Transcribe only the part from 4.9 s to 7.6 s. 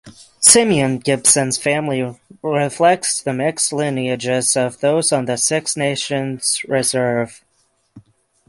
on the Six Nations Reserve.